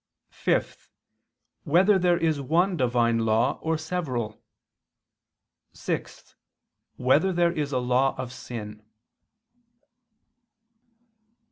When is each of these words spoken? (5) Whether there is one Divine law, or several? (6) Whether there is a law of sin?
(5) 0.31 0.89
Whether 1.63 1.99
there 1.99 2.17
is 2.17 2.41
one 2.41 2.75
Divine 2.75 3.19
law, 3.19 3.59
or 3.61 3.77
several? 3.77 4.41
(6) 5.73 6.35
Whether 6.95 7.31
there 7.31 7.51
is 7.51 7.71
a 7.71 7.77
law 7.77 8.15
of 8.17 8.33
sin? 8.33 8.81